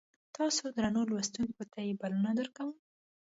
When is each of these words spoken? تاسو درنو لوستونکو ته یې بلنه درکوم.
تاسو 0.37 0.63
درنو 0.75 1.01
لوستونکو 1.09 1.63
ته 1.71 1.79
یې 1.87 1.93
بلنه 2.01 2.31
درکوم. 2.39 2.71